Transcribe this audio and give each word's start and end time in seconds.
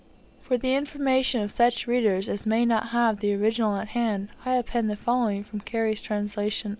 For 0.41 0.57
the 0.57 0.73
information 0.73 1.41
of 1.43 1.51
such 1.51 1.85
readers 1.85 2.27
as 2.27 2.47
may 2.47 2.65
not 2.65 2.87
have 2.87 3.19
the 3.19 3.35
original 3.35 3.75
at 3.75 3.89
hand, 3.89 4.29
I 4.43 4.55
append 4.55 4.89
the 4.89 4.95
following 4.95 5.43
from 5.43 5.59
Cary's 5.59 6.01
translation 6.01 6.39
of 6.39 6.41
Herodotus: 6.41 6.69
(II. 6.69 6.69